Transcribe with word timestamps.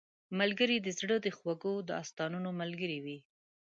ملګری 0.39 0.77
د 0.81 0.87
زړه 0.99 1.15
د 1.21 1.27
خوږو 1.37 1.73
داستانونو 1.91 2.49
ملګری 2.61 2.99
وي 3.05 3.17